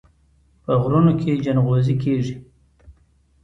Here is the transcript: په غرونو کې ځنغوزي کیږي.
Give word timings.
په 0.63 0.71
غرونو 0.81 1.13
کې 1.21 1.41
ځنغوزي 1.43 1.95
کیږي. 2.03 2.35